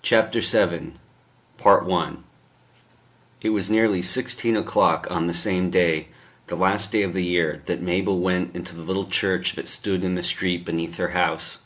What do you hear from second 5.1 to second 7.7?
on the same day, the last day of the year,